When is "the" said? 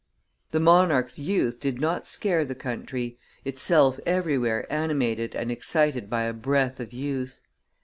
0.49-0.59, 2.43-2.55